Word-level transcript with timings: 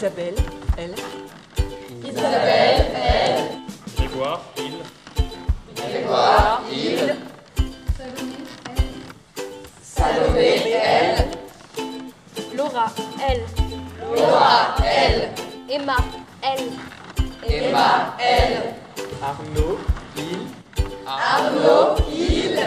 Isabelle, 0.00 0.34
elle. 0.78 0.94
Isabelle, 2.02 2.86
elle. 2.96 3.58
Grégoire, 3.98 4.40
il. 4.56 4.76
Grégoire, 5.76 6.62
il. 6.72 7.16
Salomé, 9.82 10.72
elle. 10.72 11.28
Laura, 12.56 12.86
elle. 13.28 13.44
Laura, 14.16 14.74
elle. 14.82 15.28
Emma, 15.68 15.96
elle. 16.40 16.70
Emma, 17.46 18.16
elle. 18.18 18.72
Arnaud, 19.22 19.78
il. 20.16 20.46
Arnaud, 21.06 21.96
il. 22.10 22.58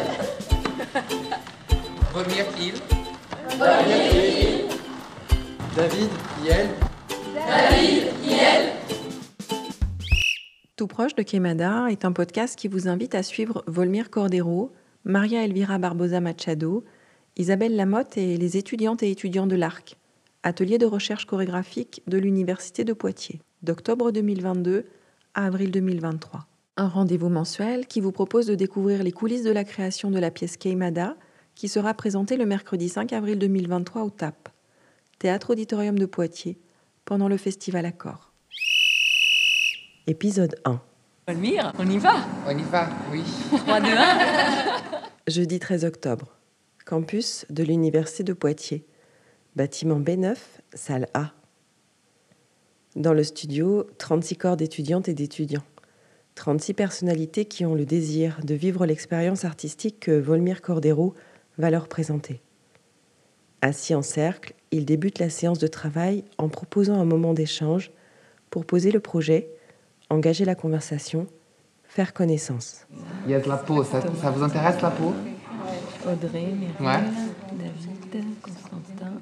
Volmir, 2.14 2.46
il. 2.60 2.76
Il. 3.90 4.68
David, 5.76 6.12
Yel. 6.44 6.70
Proche 10.88 11.16
de 11.16 11.24
Quemada 11.24 11.88
est 11.90 12.06
un 12.06 12.12
podcast 12.12 12.58
qui 12.58 12.68
vous 12.68 12.88
invite 12.88 13.16
à 13.16 13.24
suivre 13.24 13.64
Volmir 13.68 14.10
Cordero, 14.10 14.72
Maria 15.06 15.44
Elvira 15.44 15.78
Barbosa 15.78 16.20
Machado, 16.20 16.84
Isabelle 17.38 17.76
Lamotte 17.76 18.18
et 18.18 18.38
les 18.38 18.58
étudiantes 18.58 19.04
et 19.04 19.12
étudiants 19.12 19.48
de 19.48 19.56
l'ARC, 19.56 19.98
atelier 20.44 20.78
de 20.78 20.86
recherche 20.86 21.26
chorégraphique 21.26 22.02
de 22.08 22.18
l'Université 22.18 22.84
de 22.84 22.94
Poitiers, 22.94 23.42
d'octobre 23.62 24.12
2022 24.12 24.86
à 25.34 25.46
avril 25.46 25.72
2023. 25.72 26.48
Un 26.78 26.88
rendez-vous 26.88 27.30
mensuel 27.30 27.88
qui 27.88 28.02
vous 28.02 28.12
propose 28.12 28.48
de 28.48 28.56
découvrir 28.56 29.04
les 29.04 29.12
coulisses 29.12 29.44
de 29.44 29.52
la 29.52 29.64
création 29.64 30.12
de 30.12 30.20
la 30.20 30.32
pièce 30.32 30.58
Queimada, 30.58 31.16
qui 31.56 31.68
sera 31.68 31.94
présentée 31.94 32.36
le 32.36 32.46
mercredi 32.46 32.90
5 32.90 33.14
avril 33.14 33.40
2023 33.40 34.04
au 34.04 34.10
TAP, 34.10 34.50
Théâtre 35.20 35.52
Auditorium 35.52 35.98
de 35.98 36.06
Poitiers, 36.06 36.60
pendant 37.06 37.30
le 37.30 37.38
festival 37.38 37.86
Accord. 37.86 38.33
Épisode 40.06 40.58
1. 40.66 40.82
Volmir, 41.30 41.72
on 41.80 41.90
y 41.90 41.98
va 41.98 42.16
On 42.46 42.58
y 42.58 42.64
va, 42.64 42.90
oui. 43.10 43.24
3, 43.58 43.80
2, 43.80 43.88
1. 43.88 43.92
Jeudi 45.28 45.60
13 45.60 45.86
octobre. 45.86 46.36
Campus 46.86 47.46
de 47.50 47.64
l'Université 47.64 48.26
de 48.26 48.34
Poitiers. 48.34 48.86
Bâtiment 49.56 50.02
B9, 50.02 50.36
salle 50.74 51.08
A. 51.14 51.32
Dans 52.98 53.14
le 53.14 53.24
studio, 53.24 53.88
36 53.98 54.36
corps 54.36 54.58
d'étudiantes 54.58 55.08
et 55.08 55.14
d'étudiants. 55.14 55.64
36 56.36 56.74
personnalités 56.74 57.46
qui 57.46 57.66
ont 57.66 57.74
le 57.74 57.86
désir 57.86 58.42
de 58.44 58.56
vivre 58.56 58.86
l'expérience 58.86 59.46
artistique 59.46 60.02
que 60.02 60.12
Volmir 60.12 60.62
Cordero 60.62 61.16
va 61.58 61.70
leur 61.70 61.88
présenter. 61.88 62.42
Assis 63.62 63.96
en 63.96 64.02
cercle, 64.02 64.54
ils 64.72 64.84
débutent 64.84 65.20
la 65.20 65.30
séance 65.30 65.60
de 65.60 65.68
travail 65.68 66.26
en 66.38 66.50
proposant 66.50 67.00
un 67.00 67.06
moment 67.06 67.34
d'échange 67.34 67.92
pour 68.50 68.66
poser 68.66 68.92
le 68.92 69.00
projet, 69.00 69.50
engager 70.14 70.46
la 70.46 70.56
conversation, 70.56 71.28
faire 71.86 72.14
connaissance. 72.14 72.86
Il 73.26 73.32
y 73.32 73.36
a 73.36 73.40
de 73.40 73.50
la 73.50 73.58
peau, 73.58 73.84
ça, 73.84 74.00
ça 74.22 74.30
vous 74.30 74.44
intéresse 74.44 74.82
la 74.82 74.92
peau? 74.92 75.14
Audrey, 76.08 76.54
Myriam, 76.54 76.76
Ouais. 76.80 77.04
David, 78.12 78.26
Constantin. 78.42 79.14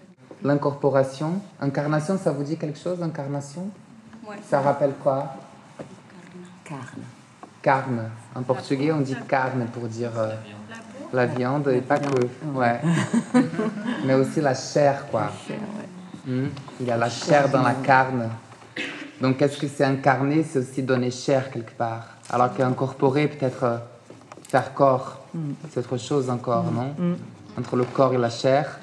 L'incorporation. 0.44 1.34
Incarnation, 1.59 2.17
ça 2.17 2.31
vous 2.31 2.44
dit 2.44 2.58
quelque 2.58 2.80
chose, 2.80 3.02
incarnation? 3.02 3.69
Ouais. 4.28 4.36
Ça 4.50 4.59
rappelle 4.62 4.94
quoi? 5.02 5.34
Carne. 6.66 7.03
Carne. 7.62 8.09
En 8.36 8.42
portugais, 8.42 8.92
on 8.92 9.02
dit 9.02 9.16
carne 9.28 9.66
pour 9.72 9.84
dire 9.84 10.12
euh, 10.17 10.34
la 11.14 11.25
viande 11.28 11.67
et 11.67 11.81
pas 11.81 12.00
que. 12.00 12.08
Ouais. 12.56 12.81
Mais 14.06 14.16
aussi 14.16 14.42
la 14.42 14.56
chair, 14.56 15.06
quoi. 15.12 15.31
Hmm? 16.25 16.47
Il 16.80 16.88
y 16.88 16.92
a 16.92 16.97
la 16.97 17.09
chair 17.09 17.50
dans 17.50 17.62
la 17.62 17.73
carne. 17.75 18.30
Donc, 19.22 19.38
qu'est-ce 19.38 19.58
que 19.58 19.67
c'est 19.67 19.83
incarner 19.83 20.44
C'est 20.44 20.59
aussi 20.59 20.81
donner 20.81 21.12
chair 21.12 21.51
quelque 21.51 21.72
part. 21.78 22.07
Alors 22.29 22.53
qu'incorporer, 22.56 23.28
peut-être 23.28 23.63
euh, 23.63 23.78
faire 24.50 24.73
corps. 24.73 25.19
C'est 25.69 25.79
autre 25.79 25.97
chose 25.97 26.29
encore, 26.29 26.72
non 26.72 26.94
Entre 27.57 27.75
le 27.75 27.84
corps 27.85 28.13
et 28.13 28.18
la 28.18 28.29
chair. 28.29 28.79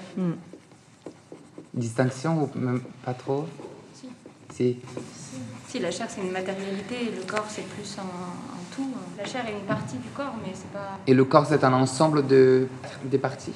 Distinction 1.74 2.44
ou 2.44 2.58
même 2.58 2.80
pas 3.04 3.14
trop 3.14 3.46
Si. 4.54 4.78
Si, 5.68 5.78
la 5.80 5.90
chair, 5.90 6.06
c'est 6.08 6.22
une 6.22 6.32
matérialité 6.32 7.08
et 7.08 7.14
le 7.14 7.22
corps, 7.22 7.44
c'est 7.48 7.66
plus 7.68 7.96
un, 7.98 8.02
un 8.02 8.74
tout. 8.74 8.90
La 9.18 9.24
chair 9.26 9.46
est 9.46 9.52
une 9.52 9.66
partie 9.66 9.96
du 9.96 10.08
corps, 10.08 10.34
mais 10.42 10.52
c'est 10.54 10.70
pas. 10.72 10.98
Et 11.06 11.12
le 11.12 11.24
corps, 11.24 11.46
c'est 11.46 11.62
un 11.62 11.74
ensemble 11.74 12.26
de, 12.26 12.66
des 13.04 13.18
parties 13.18 13.52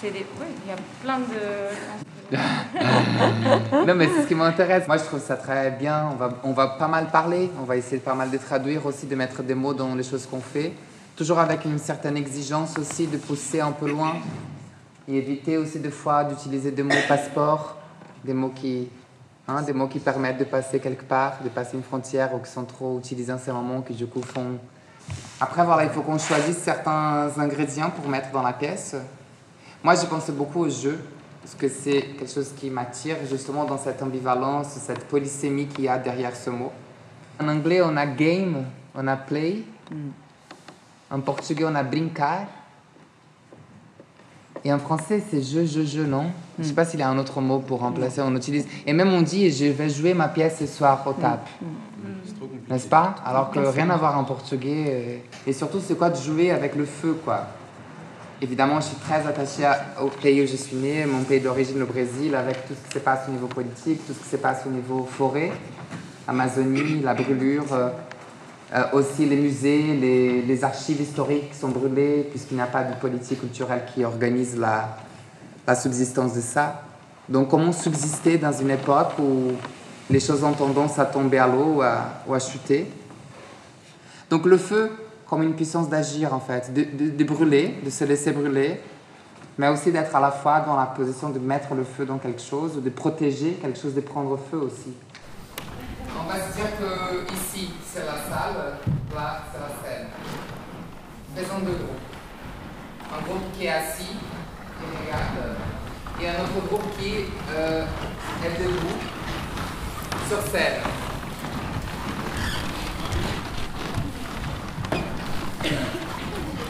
C'est 0.00 0.10
des. 0.10 0.24
Oui, 0.40 0.46
il 0.64 0.70
y 0.70 0.72
a 0.72 0.76
plein 1.02 1.18
de. 1.18 2.17
Non, 3.86 3.94
mais 3.94 4.08
c'est 4.14 4.22
ce 4.22 4.26
qui 4.26 4.34
m'intéresse. 4.34 4.86
Moi, 4.86 4.98
je 4.98 5.04
trouve 5.04 5.20
ça 5.20 5.36
très 5.36 5.70
bien. 5.70 6.10
On 6.12 6.16
va, 6.16 6.30
on 6.42 6.52
va 6.52 6.68
pas 6.68 6.88
mal 6.88 7.06
parler. 7.06 7.50
On 7.60 7.64
va 7.64 7.76
essayer 7.76 7.98
pas 7.98 8.14
mal 8.14 8.30
de 8.30 8.36
traduire 8.36 8.84
aussi, 8.86 9.06
de 9.06 9.14
mettre 9.14 9.42
des 9.42 9.54
mots 9.54 9.74
dans 9.74 9.94
les 9.94 10.02
choses 10.02 10.26
qu'on 10.26 10.40
fait. 10.40 10.72
Toujours 11.16 11.38
avec 11.38 11.64
une 11.64 11.78
certaine 11.78 12.16
exigence 12.16 12.78
aussi, 12.78 13.06
de 13.06 13.16
pousser 13.16 13.60
un 13.60 13.72
peu 13.72 13.88
loin. 13.88 14.16
Et 15.08 15.16
éviter 15.16 15.56
aussi 15.56 15.78
des 15.78 15.90
fois 15.90 16.24
d'utiliser 16.24 16.70
des 16.70 16.82
mots 16.82 16.94
passeport, 17.08 17.76
des 18.24 18.34
mots 18.34 18.52
qui, 18.54 18.88
hein, 19.46 19.62
des 19.62 19.72
mots 19.72 19.88
qui 19.88 20.00
permettent 20.00 20.38
de 20.38 20.44
passer 20.44 20.80
quelque 20.80 21.04
part, 21.04 21.38
de 21.42 21.48
passer 21.48 21.76
une 21.76 21.82
frontière 21.82 22.34
ou 22.34 22.38
qui 22.40 22.50
sont 22.50 22.64
trop 22.64 22.98
utilisés 22.98 23.32
en 23.32 23.38
ces 23.38 23.52
moments 23.52 23.80
qui 23.80 23.94
du. 23.94 24.06
Après, 25.40 25.64
voilà, 25.64 25.84
il 25.84 25.90
faut 25.90 26.02
qu'on 26.02 26.18
choisisse 26.18 26.58
certains 26.58 27.30
ingrédients 27.38 27.90
pour 27.90 28.08
mettre 28.08 28.30
dans 28.32 28.42
la 28.42 28.52
pièce. 28.52 28.96
Moi, 29.82 29.94
j'ai 29.94 30.06
pensé 30.06 30.32
beaucoup 30.32 30.60
au 30.60 30.68
jeu, 30.68 30.98
parce 31.48 31.56
que 31.56 31.68
c'est 31.70 32.02
quelque 32.02 32.30
chose 32.30 32.52
qui 32.58 32.68
m'attire 32.68 33.16
justement 33.26 33.64
dans 33.64 33.78
cette 33.78 34.02
ambivalence, 34.02 34.66
cette 34.68 35.04
polysémie 35.06 35.66
qu'il 35.66 35.84
y 35.84 35.88
a 35.88 35.96
derrière 35.96 36.36
ce 36.36 36.50
mot. 36.50 36.70
En 37.42 37.48
anglais, 37.48 37.80
on 37.82 37.96
a 37.96 38.04
game, 38.04 38.66
on 38.94 39.06
a 39.06 39.16
play. 39.16 39.62
En 41.10 41.20
portugais, 41.20 41.64
on 41.64 41.74
a 41.74 41.82
brincar. 41.82 42.40
Et 44.62 44.70
en 44.70 44.78
français, 44.78 45.22
c'est 45.30 45.40
jeu, 45.40 45.64
jeu, 45.64 45.86
jeu, 45.86 46.04
non 46.04 46.26
Je 46.58 46.64
sais 46.64 46.74
pas 46.74 46.84
s'il 46.84 47.00
y 47.00 47.02
a 47.02 47.08
un 47.08 47.16
autre 47.16 47.40
mot 47.40 47.60
pour 47.60 47.80
remplacer, 47.80 48.20
on 48.20 48.36
utilise. 48.36 48.66
Et 48.86 48.92
même 48.92 49.10
on 49.14 49.22
dit, 49.22 49.50
je 49.50 49.66
vais 49.72 49.88
jouer 49.88 50.12
ma 50.12 50.28
pièce 50.28 50.58
ce 50.58 50.66
soir 50.66 51.02
au 51.06 51.14
table. 51.14 51.44
N'est-ce 52.68 52.88
pas? 52.88 53.14
Alors 53.24 53.50
que 53.50 53.58
rien 53.60 53.88
à 53.88 53.96
voir 53.96 54.18
en 54.18 54.24
portugais. 54.24 54.84
euh, 54.86 55.18
Et 55.46 55.54
surtout, 55.54 55.80
c'est 55.80 55.96
quoi 55.96 56.10
de 56.10 56.16
jouer 56.16 56.50
avec 56.50 56.76
le 56.76 56.84
feu, 56.84 57.18
quoi? 57.24 57.46
Évidemment, 58.40 58.80
je 58.80 58.86
suis 58.86 58.96
très 58.96 59.26
attachée 59.26 59.64
à- 59.64 59.80
au 60.00 60.08
pays 60.08 60.42
où 60.42 60.46
je 60.46 60.54
suis 60.56 60.76
née, 60.76 61.04
mon 61.06 61.24
pays 61.24 61.40
d'origine, 61.40 61.78
le 61.78 61.86
Brésil, 61.86 62.34
avec 62.36 62.68
tout 62.68 62.74
ce 62.74 62.88
qui 62.88 62.94
se 62.94 62.98
passe 63.00 63.20
au 63.28 63.32
niveau 63.32 63.48
politique, 63.48 64.06
tout 64.06 64.12
ce 64.12 64.18
qui 64.22 64.28
se 64.28 64.36
passe 64.36 64.58
au 64.66 64.70
niveau 64.70 65.08
forêt, 65.10 65.50
Amazonie, 66.28 67.00
la 67.02 67.14
brûlure, 67.14 67.64
euh, 67.72 67.88
euh, 68.74 68.84
aussi 68.92 69.26
les 69.26 69.36
musées, 69.36 69.94
les, 70.00 70.42
les 70.42 70.64
archives 70.64 71.00
historiques 71.00 71.52
sont 71.58 71.68
brûlées, 71.68 72.28
puisqu'il 72.30 72.56
n'y 72.56 72.60
a 72.60 72.66
pas 72.66 72.84
de 72.84 72.94
politique 72.94 73.40
culturelle 73.40 73.82
qui 73.92 74.04
organise 74.04 74.56
la, 74.56 74.96
subsistance 75.74 76.34
de 76.34 76.40
ça. 76.40 76.82
Donc, 77.28 77.48
comment 77.48 77.72
subsister 77.72 78.38
dans 78.38 78.52
une 78.52 78.70
époque 78.70 79.18
où 79.18 79.52
les 80.08 80.20
choses 80.20 80.42
ont 80.44 80.52
tendance 80.52 80.98
à 80.98 81.04
tomber 81.04 81.38
à 81.38 81.46
l'eau 81.46 81.82
ou 82.26 82.34
à 82.34 82.38
chuter? 82.38 82.86
Donc 84.30 84.44
le 84.44 84.58
feu 84.58 84.90
comme 85.28 85.42
une 85.42 85.54
puissance 85.54 85.88
d'agir 85.88 86.32
en 86.32 86.40
fait, 86.40 86.72
de, 86.72 87.24
brûler, 87.24 87.78
de 87.84 87.90
se 87.90 88.04
laisser 88.04 88.32
brûler, 88.32 88.80
mais 89.58 89.68
aussi 89.68 89.92
d'être 89.92 90.14
à 90.16 90.20
la 90.20 90.30
fois 90.30 90.60
dans 90.60 90.76
la 90.76 90.86
position 90.86 91.28
de 91.28 91.38
mettre 91.38 91.74
le 91.74 91.84
feu 91.84 92.06
dans 92.06 92.18
quelque 92.18 92.40
chose, 92.40 92.82
de 92.82 92.90
protéger 92.90 93.52
quelque 93.60 93.78
chose, 93.78 93.94
de 93.94 94.00
prendre 94.00 94.38
feu 94.50 94.58
aussi. 94.58 94.94
On 96.18 96.26
va 96.26 96.34
se 96.34 96.56
dire 96.56 96.70
que 96.78 97.32
ici 97.34 97.70
c'est 97.84 98.06
la 98.06 98.12
salle, 98.12 98.78
là 99.14 99.42
c'est 99.52 99.60
la 99.60 99.68
scène. 99.68 100.06
Faisons 101.36 101.58
deux 101.60 101.72
groupes. 101.72 102.08
Un 103.12 103.22
groupe 103.26 103.52
qui 103.56 103.66
est 103.66 103.70
assis, 103.70 104.04
qui 104.04 104.84
regarde, 104.84 105.56
et 106.20 106.28
un 106.28 106.42
autre 106.42 106.66
groupe 106.68 106.98
qui 106.98 107.26
euh, 107.54 107.84
est 108.44 108.62
debout 108.62 108.96
sur 110.28 110.40
scène. 110.50 110.80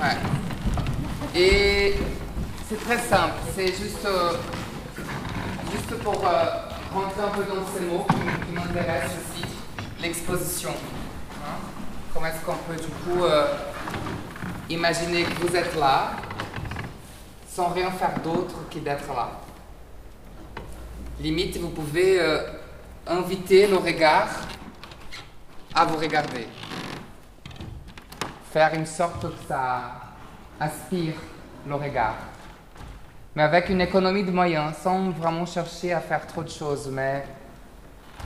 Ouais. 0.01 0.17
Et 1.35 1.95
c'est 2.69 2.81
très 2.85 2.99
simple, 2.99 3.35
c'est 3.55 3.67
juste, 3.67 4.05
euh, 4.05 4.35
juste 5.73 6.01
pour 6.05 6.25
euh, 6.25 6.45
rentrer 6.95 7.23
un 7.23 7.29
peu 7.31 7.43
dans 7.43 7.67
ces 7.67 7.85
mots 7.85 8.07
qui, 8.09 8.53
m'intéressent 8.53 9.17
aussi, 9.17 9.45
l'exposition. 10.01 10.71
hein. 10.71 11.59
Comment 12.15 12.27
est-ce 12.27 12.45
qu'on 12.45 12.55
peut 12.55 12.77
du 12.81 12.89
coup 12.89 13.25
euh, 13.25 13.47
imaginer 14.71 15.25
que 15.25 15.47
vous 15.47 15.57
êtes 15.57 15.75
là 15.77 16.13
sans 17.49 17.71
rien 17.71 17.91
faire 17.91 18.21
d'autre 18.23 18.55
que 18.73 18.79
d'être 18.79 19.09
là 19.09 19.31
Limite, 21.21 21.57
vous 21.57 21.71
pouvez 21.71 22.21
inviter 23.05 23.67
le 23.67 23.79
regard 23.79 24.29
à 25.75 25.85
vous 25.85 25.97
regarder 25.97 26.47
faire 28.59 28.75
une 28.75 28.87
sorte 28.87 29.23
que 29.23 29.47
ça 29.47 29.83
aspire 30.59 31.15
le 31.65 31.77
regard. 31.77 32.17
Mais 33.37 33.45
avec 33.45 33.69
une 33.69 33.81
économie 33.81 34.25
de 34.25 34.33
moyens, 34.33 34.75
sans 34.83 35.11
vraiment 35.11 35.47
chercher 35.47 35.93
à 35.93 36.01
faire 36.01 36.27
trop 36.27 36.43
de 36.43 36.49
choses, 36.49 36.91
mais 36.91 37.25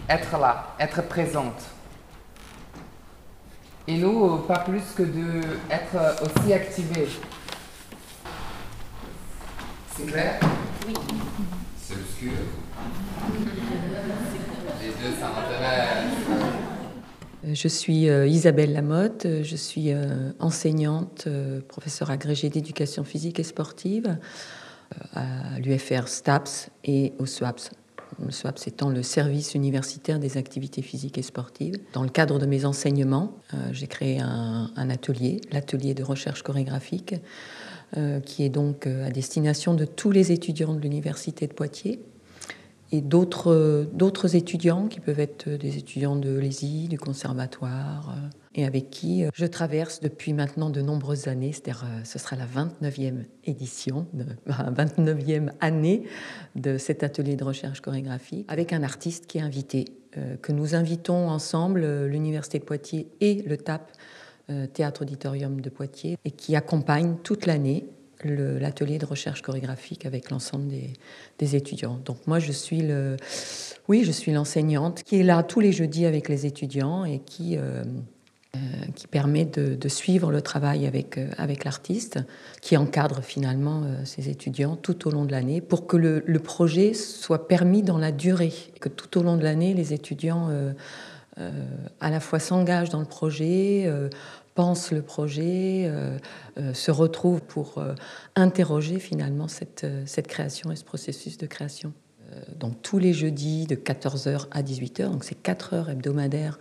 être 0.08 0.38
là, 0.38 0.68
être 0.80 1.02
présente. 1.02 1.62
Et 3.86 3.98
nous, 3.98 4.38
pas 4.48 4.60
plus 4.60 4.94
que 4.96 5.02
de 5.02 5.42
être 5.70 6.22
aussi 6.22 6.54
activés. 6.54 7.10
C'est 9.94 10.06
clair? 10.06 10.40
Oui. 10.86 10.94
C'est 11.76 11.94
obscur. 11.94 12.32
Les 14.80 14.88
deux, 14.88 15.14
ça 15.20 15.26
m'intéresse. 15.26 16.31
Je 17.44 17.66
suis 17.66 18.08
euh, 18.08 18.26
Isabelle 18.28 18.72
Lamotte, 18.72 19.26
je 19.42 19.56
suis 19.56 19.92
euh, 19.92 20.30
enseignante, 20.38 21.24
euh, 21.26 21.60
professeure 21.66 22.10
agrégée 22.10 22.50
d'éducation 22.50 23.02
physique 23.02 23.40
et 23.40 23.42
sportive 23.42 24.16
à 25.14 25.58
l'UFR 25.58 26.06
STAPS 26.06 26.70
et 26.84 27.14
au 27.18 27.26
SWAPS. 27.26 27.70
Le 28.24 28.30
SWAPS 28.30 28.68
étant 28.68 28.90
le 28.90 29.02
service 29.02 29.54
universitaire 29.54 30.20
des 30.20 30.36
activités 30.36 30.82
physiques 30.82 31.18
et 31.18 31.22
sportives. 31.22 31.76
Dans 31.94 32.02
le 32.02 32.10
cadre 32.10 32.38
de 32.38 32.44
mes 32.44 32.66
enseignements, 32.66 33.32
j'ai 33.72 33.86
créé 33.86 34.20
un, 34.20 34.70
un 34.76 34.90
atelier, 34.90 35.40
l'atelier 35.50 35.94
de 35.94 36.02
recherche 36.02 36.42
chorégraphique, 36.42 37.14
qui 38.26 38.44
est 38.44 38.50
donc 38.50 38.86
à 38.86 39.10
destination 39.10 39.72
de 39.72 39.86
tous 39.86 40.10
les 40.10 40.30
étudiants 40.30 40.74
de 40.74 40.80
l'université 40.80 41.46
de 41.46 41.54
Poitiers 41.54 41.98
et 42.92 43.00
d'autres, 43.00 43.88
d'autres 43.94 44.36
étudiants 44.36 44.86
qui 44.86 45.00
peuvent 45.00 45.18
être 45.18 45.48
des 45.48 45.78
étudiants 45.78 46.14
de 46.14 46.38
l'ESI, 46.38 46.88
du 46.88 46.98
conservatoire, 46.98 48.10
euh, 48.10 48.28
et 48.54 48.66
avec 48.66 48.90
qui 48.90 49.24
euh, 49.24 49.30
je 49.32 49.46
traverse 49.46 50.00
depuis 50.00 50.34
maintenant 50.34 50.68
de 50.68 50.82
nombreuses 50.82 51.26
années, 51.26 51.52
c'est-à-dire 51.52 51.84
euh, 51.86 52.04
ce 52.04 52.18
sera 52.18 52.36
la 52.36 52.44
29e 52.44 53.24
édition, 53.44 54.06
la 54.46 54.70
29e 54.84 55.48
année 55.60 56.04
de 56.54 56.76
cet 56.76 57.02
atelier 57.02 57.34
de 57.34 57.44
recherche 57.44 57.80
chorégraphique, 57.80 58.44
avec 58.48 58.74
un 58.74 58.82
artiste 58.82 59.26
qui 59.26 59.38
est 59.38 59.42
invité, 59.42 59.86
que 60.42 60.52
nous 60.52 60.74
invitons 60.74 61.30
ensemble, 61.30 62.04
l'Université 62.04 62.58
de 62.58 62.64
Poitiers 62.64 63.08
et 63.22 63.40
le 63.46 63.56
TAP, 63.56 63.90
Théâtre 64.74 65.02
Auditorium 65.02 65.62
de 65.62 65.70
Poitiers, 65.70 66.18
et 66.26 66.30
qui 66.30 66.54
accompagne 66.54 67.16
toute 67.22 67.46
l'année 67.46 67.86
l'atelier 68.24 68.98
de 68.98 69.06
recherche 69.06 69.42
chorégraphique 69.42 70.06
avec 70.06 70.30
l'ensemble 70.30 70.68
des, 71.38 71.56
étudiants. 71.56 72.00
Donc 72.04 72.18
moi, 72.26 72.38
je 72.38 72.52
suis 72.52 72.82
le, 72.82 73.16
oui, 73.88 74.04
je 74.04 74.12
suis 74.12 74.32
l'enseignante 74.32 75.02
qui 75.02 75.20
est 75.20 75.22
là 75.22 75.42
tous 75.42 75.60
les 75.60 75.72
jeudis 75.72 76.06
avec 76.06 76.28
les 76.28 76.46
étudiants 76.46 77.04
et 77.04 77.18
qui 77.18 77.56
euh, 77.56 77.84
euh, 78.54 78.58
qui 78.94 79.06
permet 79.06 79.46
de, 79.46 79.88
suivre 79.88 80.30
le 80.30 80.42
travail 80.42 80.86
avec 80.86 81.18
euh, 81.18 81.30
avec 81.38 81.64
l'artiste, 81.64 82.20
qui 82.60 82.76
encadre 82.76 83.22
finalement 83.22 83.82
ses 84.04 84.28
étudiants 84.28 84.76
tout 84.76 85.08
au 85.08 85.10
long 85.10 85.24
de 85.24 85.32
l'année 85.32 85.60
pour 85.60 85.86
que 85.86 85.96
le, 85.96 86.22
le, 86.26 86.38
projet 86.38 86.94
soit 86.94 87.48
permis 87.48 87.82
dans 87.82 87.98
la 87.98 88.12
durée, 88.12 88.52
que 88.80 88.88
tout 88.88 89.18
au 89.18 89.22
long 89.22 89.36
de 89.36 89.42
l'année, 89.42 89.74
les 89.74 89.92
étudiants 89.92 90.50
à 92.00 92.10
la 92.10 92.20
fois 92.20 92.38
s'engagent 92.38 92.90
dans 92.90 93.00
le 93.00 93.06
projet, 93.06 93.90
pense 94.54 94.92
le 94.92 95.02
projet, 95.02 95.84
euh, 95.86 96.18
euh, 96.58 96.74
se 96.74 96.90
retrouve 96.90 97.40
pour 97.42 97.78
euh, 97.78 97.94
interroger 98.36 98.98
finalement 98.98 99.48
cette, 99.48 99.86
cette, 100.06 100.26
création 100.26 100.70
et 100.70 100.76
ce 100.76 100.84
processus 100.84 101.38
de 101.38 101.46
création. 101.46 101.92
donc 102.58 102.80
tous 102.82 102.98
les 102.98 103.12
jeudis 103.12 103.66
de 103.66 103.76
14h 103.76 104.46
à 104.50 104.62
18h, 104.62 105.10
donc 105.10 105.24
c'est 105.24 105.40
4 105.42 105.74
heures 105.74 105.90
hebdomadaires, 105.90 106.58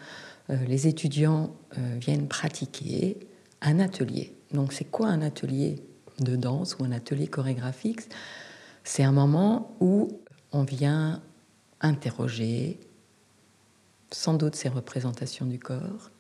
les 0.50 0.88
étudiants 0.88 1.56
viennent 1.78 2.28
pratiquer 2.28 3.18
un 3.62 3.80
atelier. 3.80 4.36
Donc 4.52 4.74
c'est 4.74 4.84
quoi 4.84 5.08
un 5.08 5.22
atelier 5.22 5.82
de 6.20 6.36
danse 6.36 6.76
ou 6.78 6.84
un 6.84 6.92
atelier 6.92 7.28
chorégraphique? 7.28 8.02
C'est 8.84 9.04
un 9.04 9.14
moment 9.14 9.78
où 9.80 10.10
on 10.52 10.64
vient 10.64 11.22
interroger 11.80 12.78
sans 14.12 14.34
doute 14.34 14.56
ces 14.56 14.68
représentations 14.68 15.46
du 15.46 15.58
corps, 15.58 16.12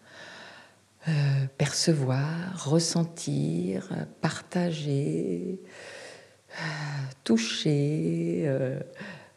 euh, 1.07 1.11
percevoir, 1.57 2.69
ressentir, 2.69 3.89
partager, 4.21 5.59
euh, 6.51 6.63
toucher, 7.23 8.43
euh, 8.45 8.79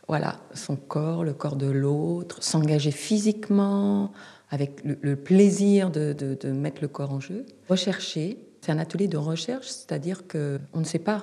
voilà, 0.06 0.40
son 0.52 0.76
corps, 0.76 1.24
le 1.24 1.32
corps 1.32 1.56
de 1.56 1.70
l'autre, 1.70 2.42
s'engager 2.42 2.90
physiquement, 2.90 4.12
avec 4.50 4.82
le, 4.84 5.16
plaisir 5.16 5.90
de, 5.90 6.36
mettre 6.52 6.82
le 6.82 6.88
corps 6.88 7.12
en 7.12 7.20
jeu. 7.20 7.46
Rechercher, 7.70 8.36
c'est 8.60 8.70
un 8.70 8.78
atelier 8.78 9.08
de 9.08 9.16
recherche, 9.16 9.68
c'est-à-dire 9.68 10.26
que 10.26 10.60
on 10.74 10.80
ne 10.80 10.84
sait 10.84 10.98
pas 10.98 11.22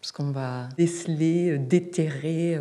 ce 0.00 0.12
qu'on 0.12 0.30
va 0.30 0.68
déceler, 0.76 1.58
déterrer 1.58 2.56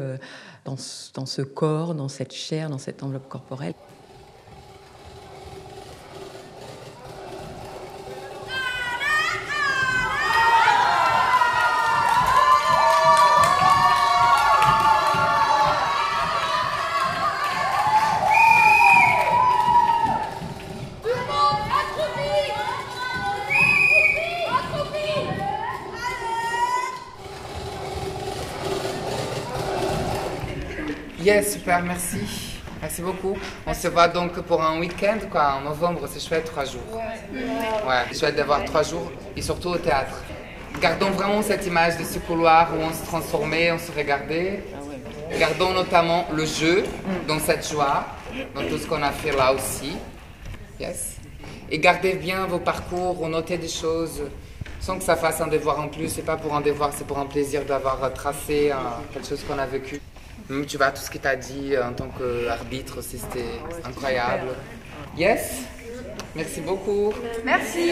dans 0.63 0.75
ce 0.75 1.41
corps, 1.43 1.93
dans 1.93 2.09
cette 2.09 2.33
chair, 2.33 2.71
dans 2.71 2.79
cette 2.79 3.03
enveloppe 3.03 3.29
corporelle. 3.29 3.75
Yes, 31.25 31.54
super, 31.54 31.81
merci. 31.81 32.19
Merci 32.80 33.01
beaucoup. 33.01 33.36
On 33.66 33.74
se 33.74 33.88
voit 33.88 34.07
donc 34.07 34.39
pour 34.42 34.62
un 34.62 34.80
week-end, 34.80 35.18
quoi, 35.31 35.56
en 35.56 35.62
novembre, 35.62 36.01
c'est 36.07 36.19
chouette, 36.19 36.45
trois 36.45 36.66
jours. 36.66 36.83
Ouais, 37.33 38.04
c'est 38.12 38.19
chouette 38.19 38.36
d'avoir 38.36 38.63
trois 38.63 38.83
jours, 38.83 39.12
et 39.36 39.42
surtout 39.42 39.69
au 39.69 39.77
théâtre. 39.77 40.24
Gardons 40.80 41.10
vraiment 41.10 41.42
cette 41.42 41.66
image 41.66 41.98
de 41.98 42.04
ce 42.04 42.19
couloir 42.19 42.69
où 42.75 42.80
on 42.80 42.94
se 42.94 43.04
transformait, 43.07 43.72
on 43.72 43.80
se 43.80 43.92
regardait. 43.92 44.66
Gardons 45.39 45.74
notamment 45.74 46.27
le 46.31 46.45
jeu 46.45 46.83
dans 47.27 47.39
cette 47.39 47.68
joie, 47.68 48.06
dans 48.54 48.62
tout 48.62 48.77
ce 48.77 48.86
qu'on 48.86 49.01
a 49.01 49.12
fait 49.12 49.31
là 49.31 49.51
aussi. 49.51 49.98
Yes. 50.80 51.16
Et 51.72 51.80
gardez 51.80 52.13
bien 52.13 52.45
vos 52.45 52.60
parcours, 52.60 53.27
notez 53.27 53.57
des 53.57 53.68
choses 53.68 54.22
sans 54.80 55.00
que 55.00 55.04
ça 55.04 55.16
fasse 55.16 55.42
un 55.42 55.48
devoir 55.48 55.80
en 55.80 55.88
plus. 55.88 56.07
C'est 56.07 56.22
pas 56.22 56.38
pour 56.38 56.56
un 56.56 56.62
devoir, 56.62 56.92
c'est 56.95 57.07
pour 57.07 57.18
un 57.18 57.25
plaisir 57.25 57.66
d'avoir 57.66 58.13
tracé 58.13 58.72
quelque 59.12 59.27
chose 59.27 59.44
qu'on 59.44 59.58
a 59.58 59.65
vécu. 59.65 60.00
Tu 60.47 60.77
vois, 60.77 60.91
tout 60.91 61.01
ce 61.01 61.09
que 61.09 61.17
tu 61.17 61.27
as 61.27 61.35
dit 61.35 61.75
euh, 61.75 61.87
en 61.87 61.93
tant 61.93 62.09
qu'arbitre, 62.09 63.01
c'était 63.01 63.59
incroyable. 63.83 64.49
Yes? 65.17 65.63
Merci 66.35 66.61
beaucoup. 66.61 67.13
Merci. 67.43 67.89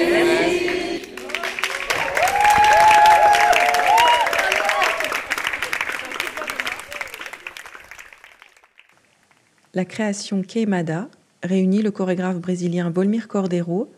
La 9.74 9.86
création 9.86 10.44
Queimada 10.44 11.10
réunit 11.42 11.82
le 11.82 11.90
chorégraphe 11.90 12.38
brésilien 12.38 12.92
Volmir 12.92 13.28
Cordeiro, 13.28 13.92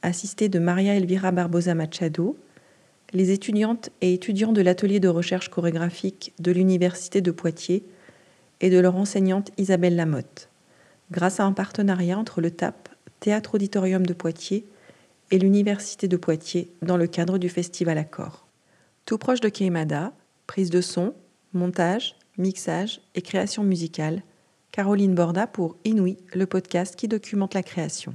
assisté 0.00 0.48
de 0.48 0.58
Maria 0.58 0.94
Elvira 0.94 1.32
Barbosa 1.32 1.74
Machado, 1.74 2.38
les 3.12 3.30
étudiantes 3.30 3.90
et 4.00 4.14
étudiants 4.14 4.52
de 4.52 4.62
l'atelier 4.62 5.00
de 5.00 5.08
recherche 5.08 5.48
chorégraphique 5.48 6.32
de 6.38 6.52
l'Université 6.52 7.20
de 7.20 7.30
Poitiers 7.30 7.84
et 8.60 8.70
de 8.70 8.78
leur 8.78 8.96
enseignante 8.96 9.50
Isabelle 9.58 9.96
Lamotte, 9.96 10.48
grâce 11.10 11.40
à 11.40 11.44
un 11.44 11.52
partenariat 11.52 12.18
entre 12.18 12.40
le 12.40 12.50
TAP, 12.50 12.88
Théâtre 13.20 13.56
Auditorium 13.56 14.06
de 14.06 14.12
Poitiers, 14.12 14.66
et 15.30 15.38
l'Université 15.38 16.08
de 16.08 16.16
Poitiers 16.16 16.72
dans 16.82 16.96
le 16.96 17.06
cadre 17.06 17.38
du 17.38 17.48
Festival 17.48 17.98
Accord. 17.98 18.46
Tout 19.06 19.18
proche 19.18 19.40
de 19.40 19.48
Keimada, 19.48 20.12
prise 20.46 20.70
de 20.70 20.80
son, 20.80 21.14
montage, 21.52 22.16
mixage 22.36 23.00
et 23.14 23.22
création 23.22 23.62
musicale, 23.62 24.22
Caroline 24.72 25.14
Borda 25.14 25.46
pour 25.46 25.76
Inouï, 25.84 26.16
le 26.34 26.46
podcast 26.46 26.96
qui 26.96 27.08
documente 27.08 27.54
la 27.54 27.62
création. 27.62 28.14